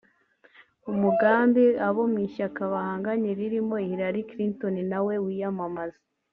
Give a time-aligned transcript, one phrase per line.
[0.91, 6.01] umugambi abo mu ishyaka bahanganye ririmo Hillary Clinton nawe wiyamamaza